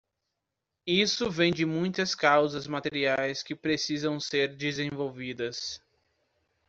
[0.87, 5.79] Isso vem de muitas causas materiais que precisam ser desenvolvidas.